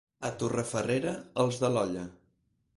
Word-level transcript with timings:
A 0.29 0.29
Torrefarrera, 0.43 1.13
els 1.45 1.63
de 1.65 1.73
l'olla. 1.77 2.09